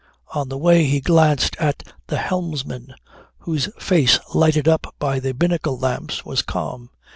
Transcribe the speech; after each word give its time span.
On 0.33 0.49
the 0.49 0.57
way 0.57 0.85
he 0.85 0.99
glanced 0.99 1.55
at 1.57 1.83
the 2.07 2.17
helmsman 2.17 2.95
whose 3.41 3.69
face 3.77 4.17
lighted 4.33 4.67
up 4.67 4.95
by 4.97 5.19
the 5.19 5.31
binnacle 5.35 5.77
lamps 5.77 6.25
was 6.25 6.41
calm. 6.41 6.89